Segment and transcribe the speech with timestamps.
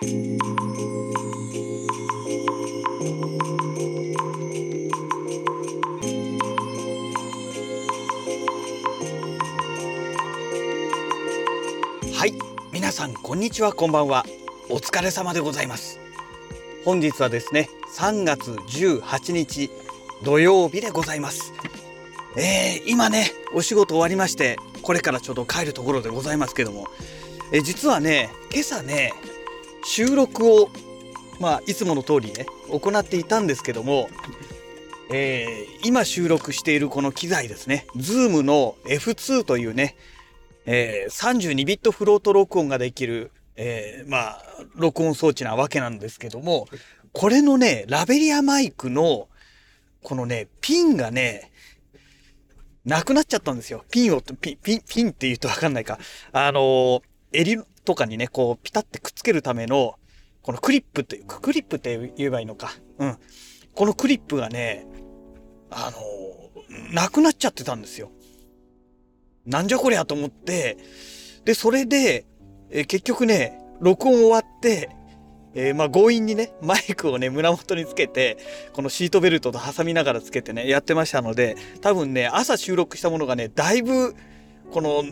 [0.00, 0.04] は
[12.26, 12.34] い
[12.72, 14.24] 皆さんこんにちはこんばんは。
[14.70, 15.98] お疲れ様でございます。
[16.84, 19.68] 本日はですね3月18日
[20.22, 21.52] 土曜日でございます。
[22.36, 26.86] えー、今ねお仕事終わりましてこれからちょうど帰るところでございますけども。
[27.50, 29.12] え実はね今朝ね
[29.98, 30.70] 収録を
[31.40, 34.08] まあいつもの通りね行っていたんですけども
[35.10, 39.96] えー、今収録しているこの機材ですね Zoom の F2 というね
[40.66, 44.42] えー、32ビットフロート録音ができる、えー、まあ、
[44.76, 46.68] 録音装置なわけなんですけども、
[47.12, 49.28] これのね、ラベリアマイクの、
[50.02, 51.50] このね、ピンがね、
[52.84, 53.82] なくなっちゃったんですよ。
[53.90, 55.98] ピンを、ピン、ピン、ピンって言うとわかんないか。
[56.32, 57.02] あのー、
[57.88, 59.94] とかにね、こう、ピタってくっつけるための、
[60.42, 62.70] このクリップっていうか、クリップって言えばいいのか。
[62.98, 63.16] うん。
[63.74, 64.86] このクリップがね、
[65.70, 68.10] あの、なくなっちゃってたんですよ。
[69.46, 70.76] なんじゃこりゃと思って、
[71.46, 72.26] で、それで、
[72.70, 74.90] え結局ね、録音終わって、
[75.54, 78.36] えー、まあ強引にね、マイクをね、胸元につけて、
[78.74, 84.14] このシートベルトと挟みながらつけてね、やってましたので、多分ね、朝収録したものがね、だいぶ、
[84.72, 85.04] この、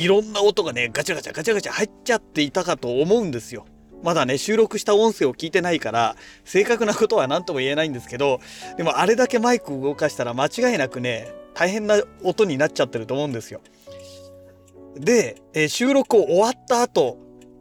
[0.00, 3.66] いろんな音がね、ガチャガチャガチャガチャ入っちゃっていたかと思うんですよ。
[4.02, 8.40] まだね、収録した音声を聞いてないから、正確なことは何とも言えないんですけど、
[8.78, 13.60] でもあれだけマイク動かしたら間違いなくね、大変な音になっちゃってると思うんですよ。
[14.96, 17.18] で、えー、収録を終わった後、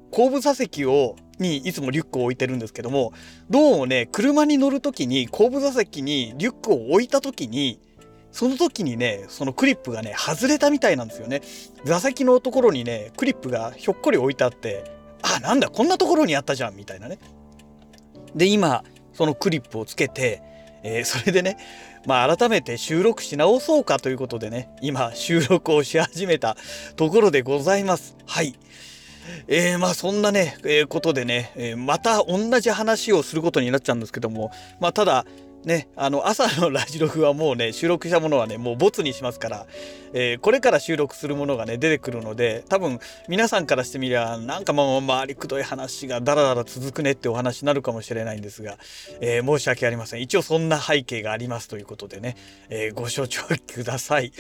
[0.10, 3.12] 後部座席を、にいつもリュックを置いてるんですけども、
[3.50, 7.82] どうもね、車に乗るときに、後部座席にリュックを置いたときに、
[8.32, 11.42] その時にね、そのクリップがね、外れたみたいなんですよね。
[11.84, 14.84] 座席のところにね、クリップがひょっこり置いてあって、
[15.22, 17.20] あ、なんだ、こんなところにあったじゃん、みたいなね。
[18.36, 20.42] で、今、そのクリップをつけて、
[20.84, 21.58] えー、それでね、
[22.06, 26.56] まあ、改めて収録し直そうかということでね、今収録をし始めた
[26.96, 28.16] ところでございます。
[28.26, 28.56] はい。
[29.48, 35.26] えー、まあそんなね、えー、ことでね、えー、また同じ話をすることになっちゃうんですけども、まあただ、
[35.66, 39.68] ね、あの朝のラジログはもうね収録したものはねもうボツにしますから、
[40.14, 48.78] えー、これから収録するものがね出てくるので多分皆さんからしてみりゃなんかまあ回りくどい話がダラダラ続くねってお話になるかもしれないんですが、
[49.20, 52.38] えー、申し訳ありません一応そんな背景がありますということでね、
[52.70, 54.32] えー、ご承知ください。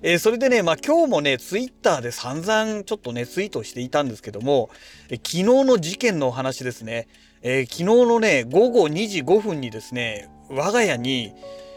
[0.00, 4.70] えー、それでね、まあ今日もね、ツイッターで散々ちょっとね、ツイートしていたんですけども、
[5.10, 7.08] え昨日の事件のお話ですね、
[7.42, 11.32] えー、昨日のね、午後2時5分にですね、我が家に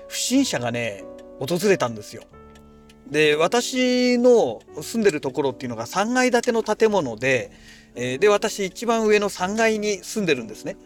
[0.08, 1.04] 不審者がね、
[1.40, 2.24] 訪れたんですよ。
[3.10, 7.52] で、私の住んでるところっていうのが3階建ての建物で、
[7.96, 10.78] えー、で、私一番上の3階に住んでるんですね。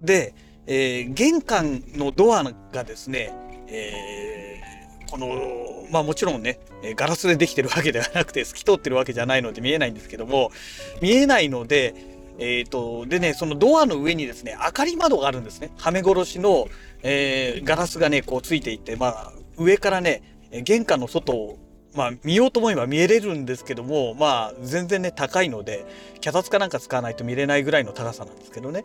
[0.00, 0.34] で、
[0.66, 3.32] えー、玄関のドアがですね、
[3.68, 6.60] えー、この、まあもちろんね、
[6.96, 10.52] ガラスでできてるわけではなくて透き通ってるわけじゃないので見えないんですけども、
[11.00, 11.94] 見えないので、
[12.38, 15.70] えっ、ー、と、でね、そのドアの上にですね、明かり窓があるんですね。
[15.76, 16.68] はめ殺しの、
[17.02, 21.58] えー、ガラスがね、こうついていて、まあ、上からね、玄関の外を、
[21.94, 25.86] まあ、見ようと思えば見えれるんですけども、まあ、全然ね、高いので、
[26.20, 28.84] 脚立かなんか使わないと見れないぐらいの高さなんですけどね。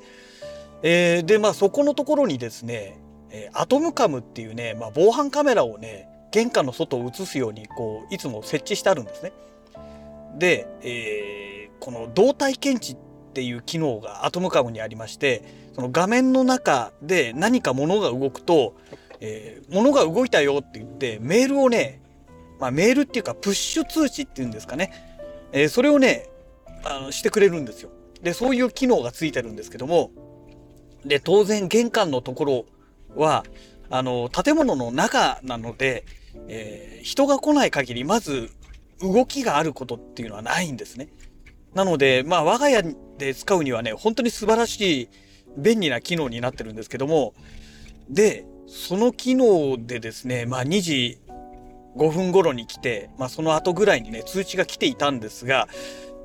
[0.84, 2.97] えー、で、まあ、そこのところにですね、
[3.34, 9.34] えアトムカムっていうね、まあ、防犯カメラをね、玄関の外を映すように、こう、いつも設置してあるんですね。
[10.38, 18.75] で、えー、この動体検知ってっていう機能がアトムカムにありましてその画面の中で何か物が動くと、
[19.22, 22.02] えー、物が動いたよって言ってメールをね、
[22.59, 24.91] まあ、メールっていうかプッシュ通知っていうんですかね、
[25.53, 26.28] えー、それをね
[26.84, 27.90] あのしてくれるんですよ。
[28.22, 30.12] でそういう機能がついてるんですけども
[31.06, 32.66] で当然玄関のところ
[33.16, 33.46] は
[33.90, 36.06] あの建物の中なので、
[36.47, 38.52] えー、人が来ない限りまず
[39.00, 41.08] 動きがあることっていうのはないんですね。
[41.73, 42.84] なので、まあ、我が家
[43.18, 45.09] で使うにはね、本当に素晴らしい
[45.58, 47.34] 便利な機能になってるんですけども、
[48.09, 51.20] で、その機能でですね、まあ、2時
[51.96, 55.68] 5分頃に来て、まあ、その後ぐらいにね、通知が来ていたんですが、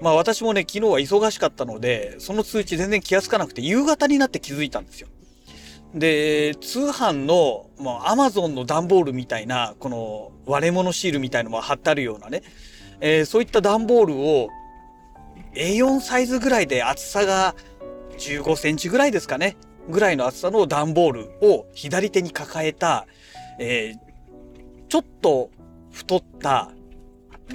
[0.00, 5.08] まあ、私もね、昨日は忙しかったので、その通知全然気がつかなくて、夕方になって気づいたんですよ。
[5.94, 12.42] で、通販の、まあ、アマゾンの段ボールみたいな、この割れ物シールみたいのも貼ってあるようなね、
[13.00, 14.48] えー、そういった段ボールを
[15.56, 17.56] A4 サイズぐらいで厚さが
[18.18, 19.56] 15センチぐらいですかね。
[19.88, 23.06] ぐらいの厚さの段ボールを左手に抱えた、
[23.58, 25.50] えー、ちょっと
[25.92, 26.70] 太った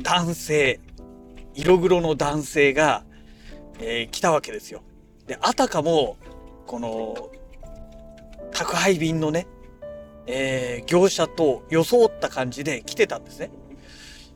[0.01, 0.79] 男性、
[1.53, 3.03] 色黒の男性が、
[3.79, 4.81] えー、来たわけですよ。
[5.27, 6.17] で、あたかも、
[6.65, 7.29] この、
[8.51, 9.47] 宅配便のね、
[10.27, 13.51] えー、業者と装った感じで来てたんですね。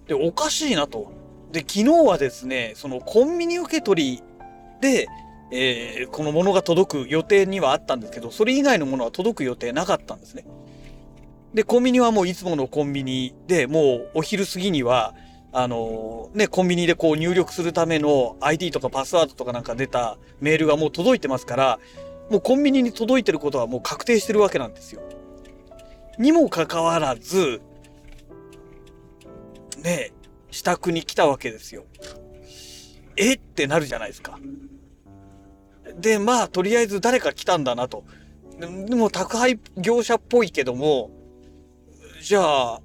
[0.07, 1.11] で、おかしいなと。
[1.55, 4.23] で、昨日はですね、そのコンビニ受け取り
[4.81, 5.07] で、
[5.51, 10.45] えー、このものが届く予定にはあったんですけど、それ以外のものは届く予定なかったんですね。
[11.53, 15.15] で、コンビニはもういつものコンビニで、もうお昼過ぎには、
[15.53, 21.79] あのー、ね、コンビニでこう入力するための ID とかパスワードとかなんか出たメールがもう届いてますから、
[22.29, 25.03] もうコンビニに届いてることはもう確定してるわけなんですよ。
[26.19, 27.61] にもかかわらず、
[29.81, 30.11] ね、
[30.51, 31.85] 支度に来たわけですよ。
[33.17, 33.33] え？
[33.33, 34.39] ってなるじゃないですか。
[35.99, 38.03] で、まあ、とりあえず誰か来たんだなと。
[38.59, 41.11] でも、宅配業者っぽいけども、
[42.21, 42.81] じゃあ、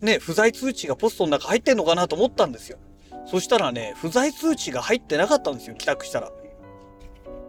[0.00, 2.78] ね、不在通知がポストの中入ってんのかなと思ったんですよ。
[3.26, 6.32] そしたらね、不在通知が入ってなかったんですよ、帰宅したら。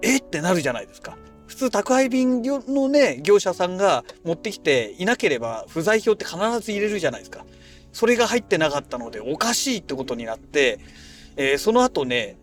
[0.01, 0.17] え？
[0.17, 1.17] ってなるじゃないですか。
[1.47, 7.45] 普通宅配便のね、業者さんが持ってきていなければ不在票って必ず入れるじゃないですか。
[7.91, 10.79] それが入ってなかったのでおかしいってことになって、
[11.35, 12.37] えー、その後ね、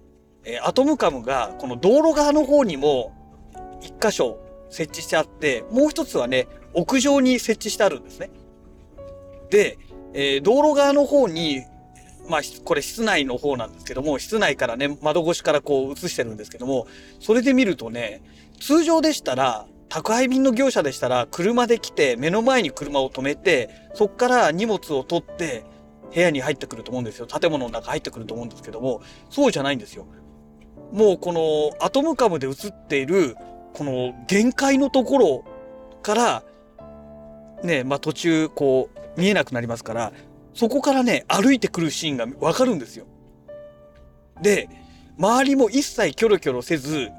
[0.44, 3.12] えアトムカムがこの道路側の方にも
[3.82, 4.38] 一箇所
[4.70, 8.30] 設置してあって、もう一つはね、屋上に設置してあるんですね。
[9.50, 9.78] で、
[10.14, 11.62] えー、道路側の方に、
[12.28, 16.86] まあ、これ室内の方なんですけども、室内からね、窓越しからこう映してるんですけども、
[17.20, 18.22] それで見るとね、
[18.60, 25.64] 通常でしたら、宅配便の業者でしたら、車で来て、目の前に車を止めて、そっから荷物を取って、
[26.14, 27.26] 部屋に入ってくると思うんですよ。
[27.26, 30.06] 建物の中入ってくると思うんですけども、そうじゃないんですよ。
[30.92, 33.36] もうこのアトムカムで映っている、
[33.74, 35.44] この限界のところ
[36.02, 36.42] から、
[37.62, 40.12] ね、まあ途中こう見えなくなりますから、
[40.54, 43.06] そこからね、歩いてくるシーンがわかるんですよ。
[44.40, 44.68] で、
[45.18, 47.10] 周りも一切キョロキョロせず、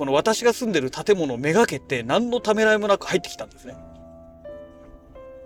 [0.00, 3.76] この私が住んでる建物めがけて何のためらいもなく入ってきたんですね。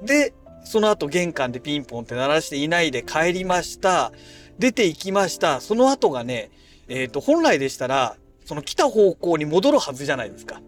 [0.01, 4.13] で、その後玄関でピンポンって鳴らしていないで帰りました。
[4.61, 5.61] 出て行きました。
[5.61, 6.53] その後がね、
[6.87, 10.63] えっ、ー、と、本来でしたら、その来た方向に戻るはずじゃないですか。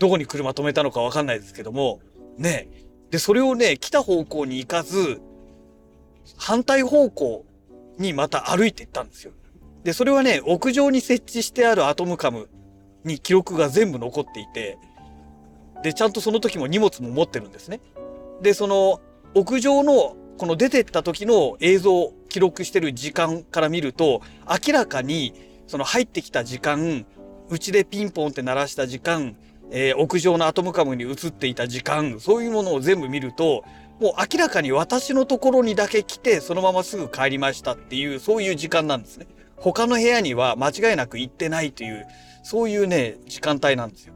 [0.00, 2.00] どこに車止めたのかわかんないですけども、
[2.36, 2.68] ね。
[3.12, 5.20] で、それをね、来た方向に行かず、
[6.36, 7.44] 反対方向
[7.96, 9.30] にまた歩いていったんですよ。
[9.84, 12.48] で、それはね、屋上に設置してあるアトムカム
[13.04, 14.78] に記録が全部残っていて、
[15.82, 17.80] で、ちゃんとその時も荷物も持ってるんですね。
[18.42, 19.00] で、その
[19.34, 24.22] 屋上のこの出てった時の映像を記録してる時間から見ると、
[24.66, 25.34] 明らかに
[25.66, 27.06] その入ってきた時間、
[27.50, 29.36] うちでピンポンって鳴らした時間、
[29.70, 33.64] えー、屋上のアトムカムに映っていた時間、そういうものを全部見ると、
[34.00, 39.26] もう明らかに私のところにだけ来て、そのまますぐ帰りましたっていう、そういう時間なんですね。
[39.56, 42.06] 他の部屋には間違いなく行ってないという、
[42.42, 44.14] そういうね、時間帯なんですよ。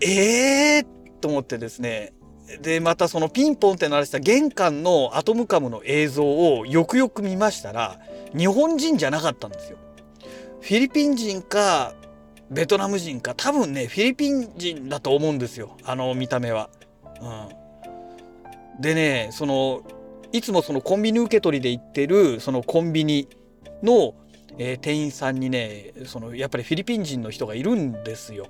[0.00, 2.12] ええー、と思ってですね。
[2.60, 7.98] で、またそのピンポンって鳴らした玄関のアトムカムの映像をよくよく見ましたら、
[8.36, 9.78] 日本人じゃなかったんですよ。
[10.60, 11.94] フィリピン人か、
[12.50, 15.76] ベトナム人か、多分ね、フィリピン人だと思うんですよ。
[15.84, 16.70] あの見た目は。
[17.20, 18.80] うん。
[18.80, 19.82] でね、その、
[20.32, 23.28] いつもそのコンビニ受け取りで行ってる、そのコンビニ
[23.82, 24.14] の、
[24.58, 28.46] えー、店員さんにね、その、やっぱりフィリピン人の人がいるんですよ。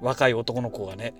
[0.00, 1.14] 若い男の子がね。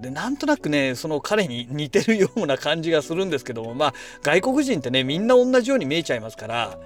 [0.00, 6.78] で、なんとなくね、その彼に似てるような感じがするんですけども、まあ、外国人ってね、みんな同じように見えちゃいますから、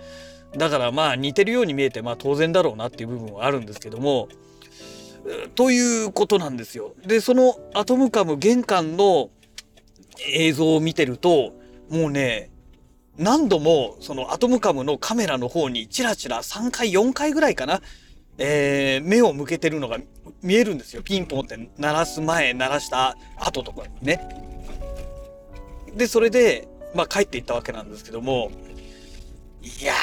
[0.57, 4.29] だからまあ、似てるように見えて、まあ、当然だろうなっていう部分はあるんですけども、
[5.55, 6.95] ということなんですよ。
[7.07, 9.31] で、そのアトムカム玄関の
[10.33, 11.55] 映像を見てると、
[11.89, 12.51] もうね、
[13.17, 17.81] 何度もそのアトムカムのカメラの方にチラチラ3回4回ぐらいかな、
[18.39, 19.99] えー、目を向けてるのが
[20.43, 21.03] 見えるんですよ。
[21.03, 24.21] ピンポンって鳴らす前、鳴らした後とかね。
[25.95, 28.51] で、それで、まあ帰っていったわけなんですけども、
[29.63, 29.97] いやー、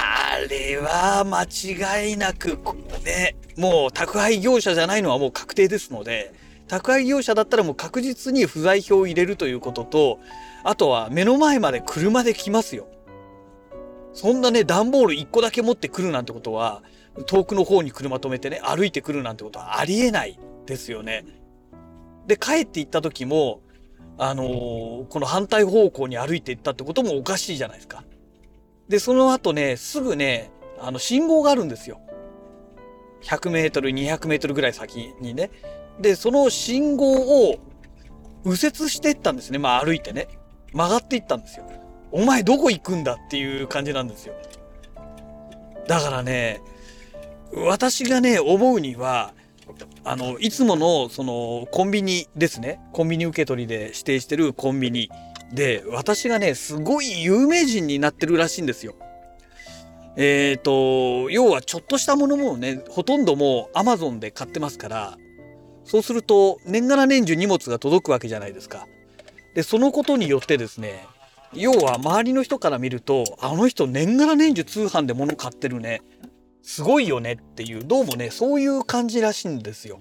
[0.00, 2.58] あれは間違いなく、
[3.04, 6.34] ね、もう宅配業者じゃないのはもう確定ですので、
[6.70, 10.20] 宅配業者だったらもう確実に不在票を入れるということと、
[10.62, 12.86] あとは目の前まで車で来ますよ。
[14.12, 16.84] そんなね、段ボール1個だけ持ってくるなんてことは、
[17.26, 21.24] 遠くの方に車止めてね、歩いてくるなんてことはありえないですよね。
[22.28, 23.62] で、帰って行った時も、
[24.16, 28.04] あのー、この反対方向に歩いて行ったってこともおかしいじゃないですか。
[28.88, 32.00] で、その後ね、すぐね、あの、信号があるんですよ。
[33.22, 35.50] 100メートル、200メートルぐらい先にね。
[35.98, 37.56] で、その信号を
[38.44, 39.58] 右折していったんですね。
[39.58, 40.28] まあ歩いてね。
[40.72, 41.64] 曲がっていったんですよ。
[42.12, 44.34] お前どこ行くんだっていう感じなんですよ。
[45.86, 46.60] だからね、
[47.52, 49.34] 私がね思うには
[50.04, 55.10] あのいつものそのコンビニですねコンビニ受け取りで指定してるコンビニ
[55.52, 58.94] で私がねすごい有名人になってるらしいんですよ。
[60.16, 65.18] えっ、ー、と要はちょっとしたものもねほとんどもうアマゾンで買ってますから
[65.90, 68.86] そうすると年がら年中荷物が届くわけじゃないですか。
[69.56, 71.04] でそのことによってですね
[71.52, 76.02] 要は周りの人から見るとあの人年がら年中通販で物買ってるね
[76.62, 79.98] すごいよねっていうどうもねそういう感じらしいんですよ。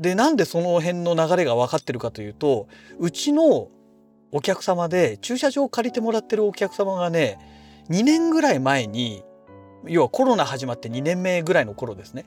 [0.00, 2.66] でなんでその辺の流れが分かってるかというと
[2.98, 3.68] うちの
[4.32, 7.38] お客様で駐車場を借りてもらってるお客様がね
[7.88, 9.22] 2年ぐらい前に
[9.86, 12.26] 要はコロナ始まって2年目ぐらいの頃ですね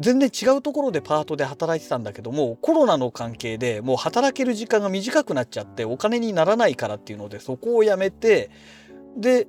[0.00, 8.50] 全然違うところでパートで働いてたんだけどもコロナの関係でもう働ける時間が短くなっちゃってお金にならないからっていうのでそこを辞めて
[9.16, 9.46] で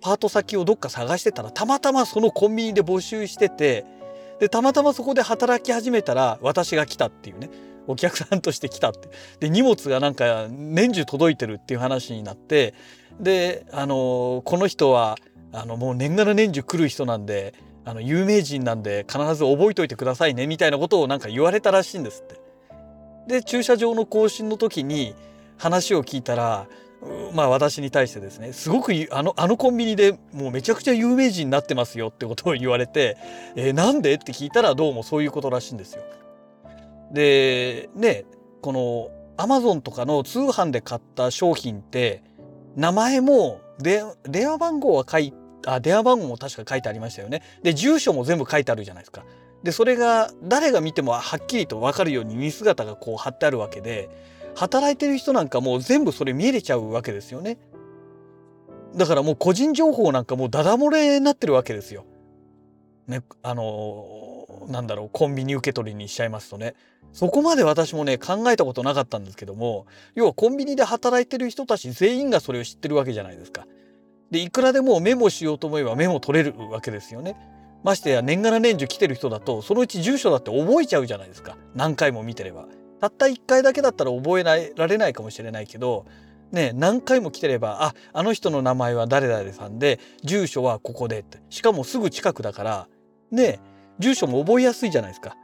[0.00, 3.84] パート先をどっか探してたらたまたまそのコンビニで募集してて
[4.38, 7.50] でたまたまそこで働き始めたら私が来たっていうね
[7.86, 9.08] お客さんとして来たって。
[9.40, 12.74] で荷物がなんか年中届いてるっていう話になって
[13.20, 15.16] であのこの人は
[15.52, 17.54] あのもう年がら年中来る人なんで
[17.84, 22.40] あの有名人なんで必ず覚えといてくださいねみたいなことをなんか言われたらしいんですって。
[23.26, 25.14] で駐車場の更新の時に
[25.56, 26.66] 話を聞いたら
[27.32, 33.16] まあ私に対してですねすごくあのあのコンビニでもうめちゃくちゃ有名人になってますよってことを言われて
[33.56, 36.02] 「えー、なんで?」って聞いたらどうもそういうことらしいんですよ。
[37.12, 38.24] でね
[38.62, 42.22] このアマゾンとかの通販で買った商品って
[42.76, 44.04] 名前も電
[44.48, 47.42] 話番号は書いてあ電話番号も確か書いてありましたよね。
[47.62, 49.24] で住所も全部書いてあるじゃないですか。
[49.62, 54.10] でそれが誰が見てもはっきりと分かるように見姿がこう貼ってあるわけで
[54.54, 57.58] 働いてる人なんかもう全部それ見れちゃうわけですよね。
[58.94, 62.04] だからもう個人情報なんかもうダダ漏れになってるわけですよ。
[63.08, 66.74] ね、あのー、なんだろうコンビニ受け取りにしちゃいますとね
[67.12, 73.66] そこまで私もね考えたことなかったんですけども要はコンビニで働いてる人たち全員がそれを知ってるわけじゃないですか。
[74.30, 77.36] でいくらでもメモしようと思えばメモ取れるわけですよね。
[77.82, 82.66] ましてや年がら年中来てる人だとそのうち住所だって覚えちゃうじゃないですか何回も見てれば。
[83.00, 86.06] たった1回だけだったら覚えられないかもしれないけど
[86.52, 92.88] ね何回も来てればああの人の名前は誰々さんで住所はここでってしかもすぐ近くだから
[93.30, 93.60] ね
[93.98, 95.36] 住所も覚えやすいじゃないですか。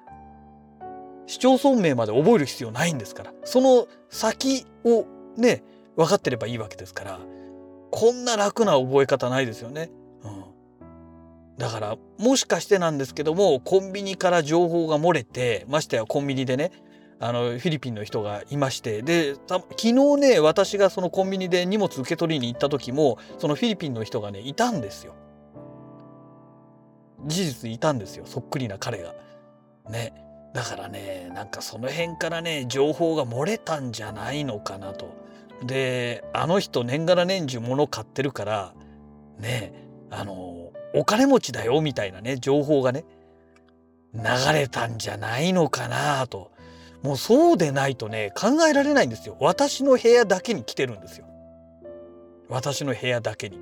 [1.26, 5.06] 市町村名まで覚える必要ないんですからその先を
[5.36, 5.62] ね
[5.96, 7.20] 分かってればいいわけですから
[7.90, 9.90] こんな楽な覚え方ないですよね。
[10.22, 16.70] うん、だからもしかしてなんですけどもコンビニから情報が漏れてましてやコンビニでね
[17.18, 25.14] あのフィリピンの人がいましてで昨日ね私がそのコンビニで荷物受け取りに行った時もそのフィリピンの人がねいたんですよ。
[27.26, 29.14] 事実いたんですよそっくりな彼が。
[29.90, 30.14] ね
[30.54, 35.14] だからねなんかその辺からね情報が漏れたんじゃないのかなと。
[35.64, 38.74] であの人年がら年中物買ってるから
[39.38, 39.72] ね
[40.10, 43.04] あのお金持ちだよみたいなね情報がね
[44.14, 46.50] 流れたんじゃないのかなと。
[47.02, 49.36] もうそうでないとね考えられないんですよ。
[49.40, 51.26] 私の部屋だけに来てるんですよ。
[52.48, 53.58] 私の部屋だけに。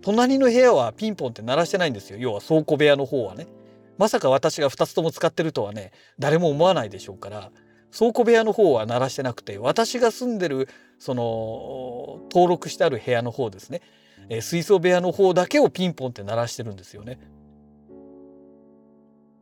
[0.00, 2.18] 隣の部屋はピンポンって鳴らしてないんですよ。
[2.18, 3.46] 要は倉庫部屋の方はね。
[3.98, 7.50] まさか私が2つとも使ってるとはね誰も思わないでしょうから。
[7.96, 10.68] 倉庫部屋の方は鳴らしてなくて私が住んでる
[10.98, 13.82] その登録してある部屋の方ですね、
[14.28, 17.18] えー、水槽部屋の方だけをピンポンって鳴らしてるんですよね。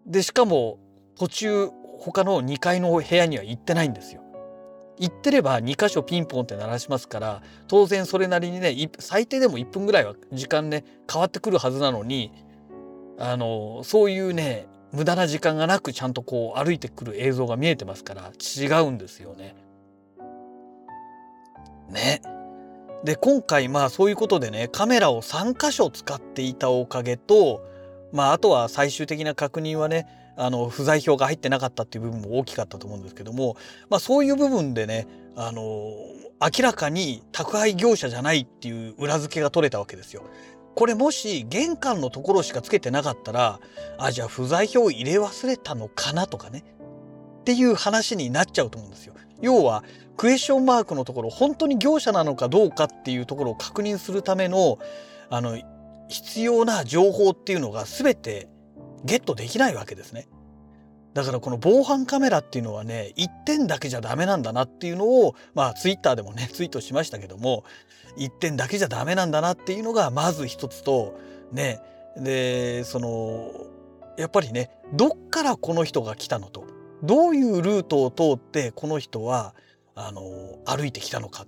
[0.07, 0.79] でしかも
[1.17, 4.23] 途中他の2階の部屋には行ってないんですよ。
[4.99, 12.33] 行ってれば2箇所ピンポンって鳴らしますから当然それなりにね最低でも1分ぐらいは時間ね変わってくるはずなのに
[13.19, 19.55] あのそういうね無駄な時間がなくちゃんとこう歩いてくる映像が見えてますから違うんですよね。
[21.91, 22.23] ね。
[23.05, 27.65] で今回まあそういうことでねカメラを3箇所使っていたおかげと
[28.13, 30.07] まああとは最終的な確認はね
[30.37, 33.57] あの不在票が入ってなかったっていう部分も大きかったと思うんですけども、
[33.89, 35.07] まあ、そういう部分でね
[35.37, 35.63] あの
[36.41, 40.25] 明らかに宅配業者じゃないっていう裏付けが取れたわけですよ。
[40.75, 43.61] これもし玄関のところしかつけてなかったら
[43.99, 46.65] あじゃあ不在票入れ忘れたのかなとかね
[47.41, 49.15] っていう話になっちゃうと思うんですよ。
[49.41, 49.85] 要は
[50.17, 54.79] クエスチョンマークのところ本当に業者なのかどうかっていうところを確認するための
[55.31, 55.59] あの
[56.09, 58.49] 必要な情報っていうのが全て
[59.05, 60.29] ゲットできないわけですね。
[61.15, 67.65] だからこの防犯カメラっていうのはね1点だけじゃダメなんだなっていうのをまあツイッターでもね ツイートしましたけども
[68.17, 71.19] 1点だけじゃダメなんだなっていうのがまず一つと
[71.53, 71.81] ね
[72.17, 73.51] でその
[74.17, 76.65] やっぱりねどっからこの人が来たのと
[77.03, 79.55] どういうルートを通ってこの人は
[79.95, 81.47] あの歩いてきたのか、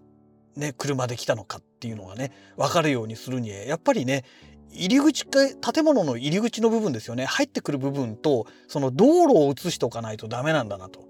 [0.56, 4.24] ね、車で来たのかっていうのがね分かるようにするにやっぱりね
[4.72, 5.40] 入り口か
[5.72, 11.04] 建物の入り口の部分ですよね入ってくる部分とその道路を映しておかないとダメなんだなと。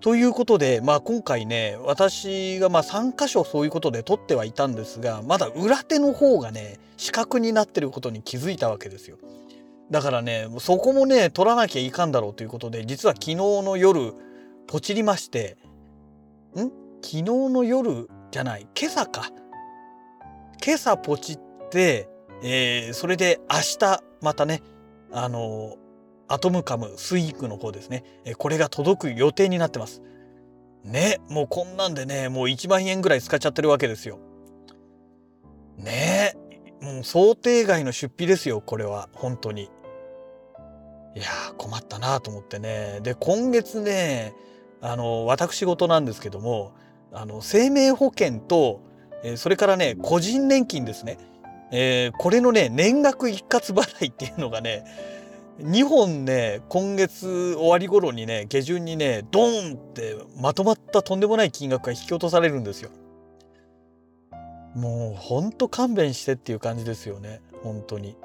[0.00, 9.18] ということで、まあ、今回ね私がま3箇所そういうことで撮ってはいたんですがまだ裏手の方がね四角になってることに気づいたわけですよ。
[9.90, 14.12] だからねそこもね撮らなきゃいかんだろうということで実は昨日の夜
[14.66, 15.56] ポチりまして
[16.56, 16.62] ん？
[17.02, 19.30] 昨日の夜じゃない今朝か
[20.64, 24.62] 今朝ポチって、えー、それで明日またね
[25.12, 25.76] あの
[26.32, 30.00] アトムカムスイークの方ですね、えこれが届く予定になってます。
[30.82, 34.18] ね、もうこんなんでね、もう1万円ぐらい使っちゃってるわけですよ。
[35.76, 36.34] ね
[36.80, 39.70] もう想定外の出費ですよ、これは、本当に。
[41.14, 41.26] いや
[41.58, 43.00] 困ったなと思ってね。
[43.02, 44.32] で、今月ね、
[44.80, 46.72] あの、私事なんですけども、
[47.12, 48.80] あの、生命保険と、
[49.22, 51.18] えそれからね、個人年金ですね。
[51.72, 54.84] えー、これのね、年額一括払いっていうのがね、
[55.60, 62.90] 2本ね今月終わり頃にね下旬にねドーンってまとまったとんでもない金額が引き落とされるんですよ。
[64.74, 68.16] もうほんと勘弁してっていう感じですよね本当に。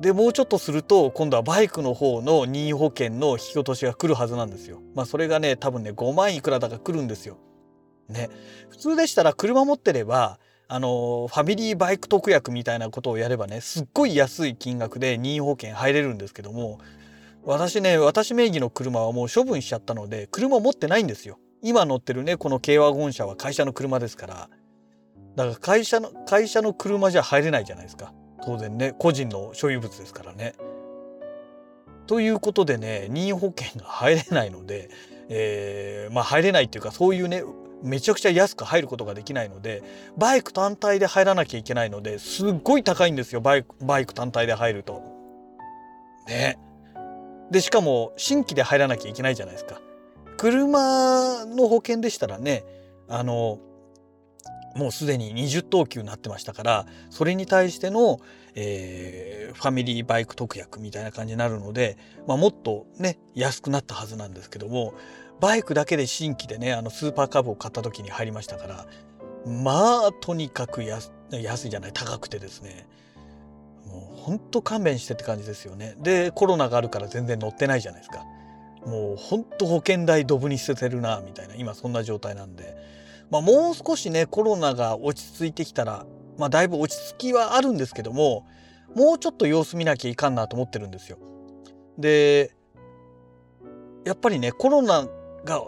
[0.00, 4.80] でもうちょっとすると今度はバイクの方の任意保険の引き落としが来るはずなんですよ。
[4.94, 7.36] まあそれがね多分ね5万いくらだか来るんですよ。
[8.08, 8.30] ね
[8.70, 10.38] 普通でしたら車持ってれば
[10.68, 16.80] あのファミリーバイク特約みたいなことをやればねすっごい安い金額で任意保険入れるんですけども
[17.44, 21.38] 私ね私名義の車はもう処分しちゃったので車持ってないんですよ。
[21.62, 24.50] 今乗ってるねこの軽ワゴン車は会社の車ですから
[25.36, 28.12] だから会社の会社の車じゃ入れないじゃないですか
[28.44, 30.54] 当然ね個人の所有物ですからね。
[32.06, 34.90] ということでね任意保険が入れないので、
[35.28, 37.42] えー、まあ入れないっていうかそういうね
[37.82, 39.82] めちゃくちゃ安く入ることができないので
[40.16, 45.02] バイク単体で入らなきゃいけないのですっごい高いんですよバイクバイク単体で入ると。
[46.26, 46.58] ね。
[47.50, 49.80] でしかも新規で入らなきゃいけないじゃないですか。
[50.36, 52.64] 車の保険でしたらね
[53.08, 53.58] あの
[54.74, 58.20] もうすでに20等級になってましたからそれに対しての、
[58.56, 64.94] えー、ファミリーバイク特約みたいな感じになるので、まあ、もっとね安くなったはずなんですけども
[65.40, 68.86] バイクだけで新規でねあのスーパーカブを買った時に入りましたから
[69.46, 72.88] まあとにかく安安いじゃない高くてですね。
[73.86, 75.96] もうほんと勘弁してって感じですよね。
[76.00, 78.24] でコロナがあるから全然乗ってないじゃないですか。
[78.84, 82.76] もうほんと保険代ドブに捨ててるなみたいな今そんな状態なんで、
[83.30, 86.06] まあ、もう少しねコロナが落ち着いてきたら
[86.38, 88.46] まあだいぶ落ち着きはあるんですけども
[88.94, 91.18] もうちょっと様子見なきゃいかんなと思ってるんですよ。
[91.98, 92.52] で
[94.04, 95.06] やっぱりねコロナ
[95.44, 95.62] が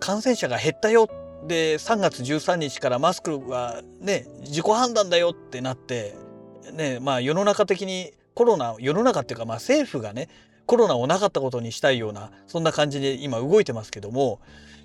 [0.00, 1.08] 感染者が減ったよ
[1.46, 6.14] で3月13日からマスクはね自己判断だよってなって
[6.72, 10.28] ねまあ世の中的にコロナ世の中っていうかまあ政府がね
[10.66, 14.40] コロナをなかったことにしたいようなそんな感じで今動いてますけども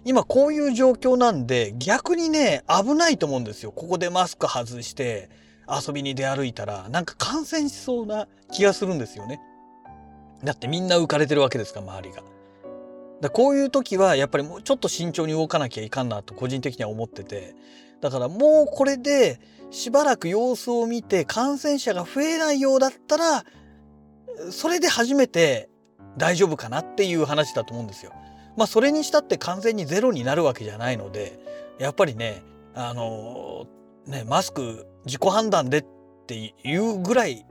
[0.06, 3.72] 今こういう状況なんで逆にね危ないと思うんですよ。
[3.72, 5.30] ここでマスク外して
[5.68, 9.42] 遊びに出歩いたらなんか感染しそうな気がするんですよね。
[10.44, 12.24] だってみんな浮かれてるわけですから周りが。
[13.20, 17.56] だこういう時はやっぱりもうちょっと慎重に動かなきゃいかんなと個人的には思ってて
[18.00, 19.40] だからもうこれで
[19.72, 23.44] しばらく様子を見て感染者が増えないようだったら
[24.52, 25.70] それで初めて
[26.18, 28.14] 大丈夫かなっていう話だと思うんですよ。
[28.58, 31.40] まあそれにしたって完全にゼロになるわけじゃないので
[31.80, 33.68] やっぱりねあの
[34.06, 35.86] ねマスク自己判断でっ
[36.26, 37.46] ていうぐらい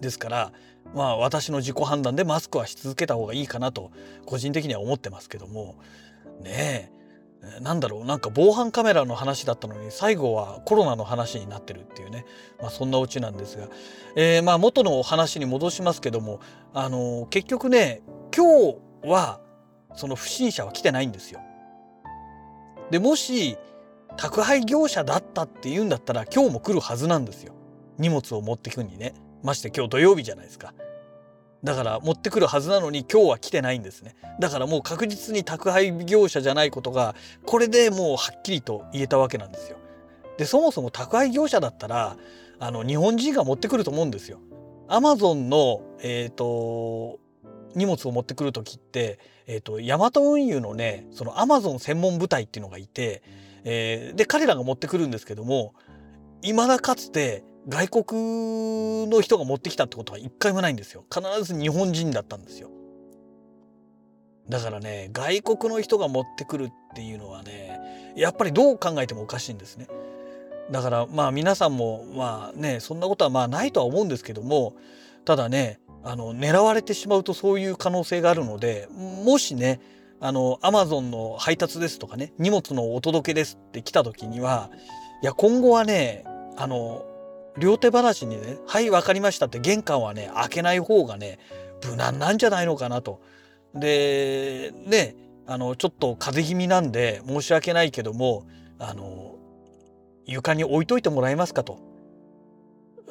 [0.00, 0.52] ですから
[0.94, 3.92] まあ私の自己判断でマスクはし続けた方がいいかなと
[4.26, 5.76] 個人的には思ってますけども
[6.42, 6.97] ねえ
[7.60, 12.24] なんだろうなんか防犯カメラの話だったのに最後はコロナの話になってるっていうね、
[12.60, 13.68] まあ、そんなオチなんですが、
[14.16, 16.40] えー、まあ元のお話に戻しますけども
[16.74, 18.02] あの結局ね
[18.36, 19.40] 今日は
[19.94, 21.40] その不審者は来てないんですよ。
[22.90, 23.56] でもし
[24.16, 27.52] 宅配業者だったっていうんだったら今日も来るはずなんですよ
[27.98, 29.14] 荷物を持ってくにね。
[29.42, 30.74] まして今日土曜日じゃないですか。
[31.64, 34.14] だから持ってくるはずなのに今日は来てないんですね。
[34.38, 39.76] だからもう確実に宅配業者じゃないことがこれでもうはっきりと言えたわけなんですよ。
[40.36, 42.16] でそもそも宅配業者だったら
[42.60, 44.38] あの日本人が持ってくると思うんですよ。
[44.88, 47.18] アマゾンの、えーと、
[47.74, 53.22] 荷物を持ってくる時って、えーと、ヤマト運輸のねそのアマゾン専門部隊っていうのがいて、
[53.64, 55.74] えー、で彼らが持ってくるんですけども
[56.42, 61.04] 未だかつて外国の人が持ってきたってことは一回もないんですよ。
[61.12, 62.70] 必ず日本人だったんですよ。
[64.48, 69.86] だからね、外国の人が持ってくるっていうのはね、やっぱりどう考えてもおかしいんですね。
[70.70, 74.74] だからまあ皆さんもまあね、そんなことはまあないとは思うんですけども、
[75.26, 78.88] ただね、あの狙われてしまうとそういう可能性があるので、
[79.24, 79.80] もしね、
[80.20, 84.70] あの、アマゾンの配達ですとかね、荷物のお届けですって来た時には、
[85.22, 86.24] いや、今後はね、
[86.56, 87.04] あの、
[87.58, 91.38] 両手話にね、はい、わかりましたって玄関はね、開けない方がね、
[91.84, 93.20] 無難なんじゃないのかなと。
[93.74, 95.16] で、ね、
[95.46, 98.46] あの、ちょっと風邪気味なんで申し訳ないけども、
[98.78, 99.36] あの、
[100.26, 101.78] 床に置いといてもらえますかと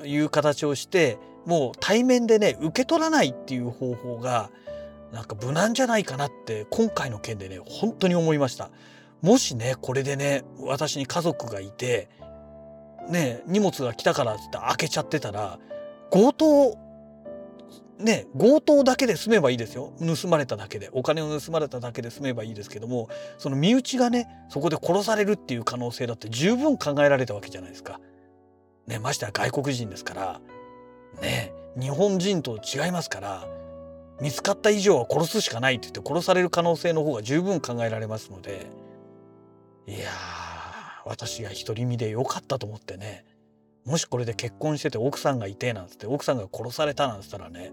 [0.04, 4.52] いう形をして、もう対面でね、受け取らないっていう方法が、
[5.12, 8.70] なんか無難じゃないかなって今回の件でね、本当に思いました。
[9.22, 12.10] もしね、これでね、私に家族がいて、
[13.10, 15.60] ね、荷物が来たからって開けちゃってたら、
[16.12, 16.78] 強盗
[18.00, 19.92] ね、強盗だけで済めばいいですよ。
[20.00, 20.90] 盗まれただけで。
[20.94, 28.00] お金を盗まれただけで済めばいいですけども、その身内がね、そこで殺されるっていう可能性だって十分考えられたわけじゃないですか。
[28.86, 30.42] ね、ましては外国人ですから、
[31.22, 33.48] ね、日本人と違いますから、
[34.22, 38.68] 見つかった以上は殺すしかないって言って殺される可能性の方が十分考えられますので、
[39.88, 40.47] いやー、
[41.08, 43.26] 私が独り身でよかったと思ってね、
[43.88, 47.72] もしこれで結婚してて奥さんがいてなんつって奥さんが殺されたなんつったらね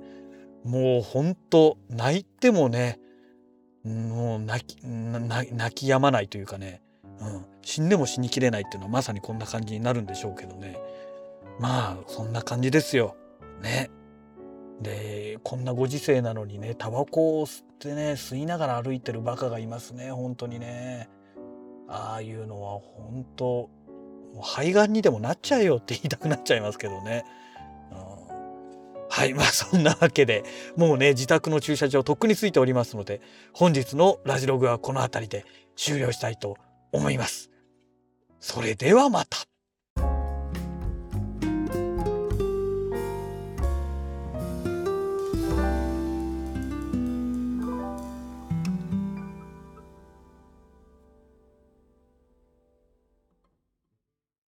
[0.64, 3.00] もうほんと泣いてもね
[3.82, 6.82] もう泣き泣き止まないというかね、
[7.20, 10.78] うん、死んでも死にきれないっていうのはまさにこんな感じになるんでしょうけどね
[11.58, 13.16] まあそんな感じですよ。
[13.60, 13.90] ね。
[14.80, 21.08] でこんなご時世なのにねタバコを吸ってね吸いながら歩いてるバカがいますね本当にね。
[21.88, 27.24] ああいうのは本当もう肺がんにでもなっちゃえよって言いたくなっちゃいますけどね。
[27.92, 29.34] うんはい。
[29.34, 30.42] まあそんなわけで、
[30.76, 33.20] もうね、自宅の駐車場とっくについておりますので、
[33.52, 35.44] 本日のラジログはこの辺りで
[35.76, 36.56] 終了したいと
[36.90, 37.50] 思います。
[38.40, 39.38] それではまた。